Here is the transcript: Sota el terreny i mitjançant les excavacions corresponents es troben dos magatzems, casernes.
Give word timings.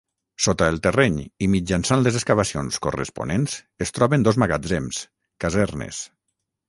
Sota 0.43 0.67
el 0.71 0.79
terreny 0.85 1.17
i 1.47 1.49
mitjançant 1.55 2.01
les 2.05 2.17
excavacions 2.21 2.81
corresponents 2.87 3.59
es 3.87 3.95
troben 3.99 4.27
dos 4.29 4.41
magatzems, 4.45 5.03
casernes. 5.47 6.01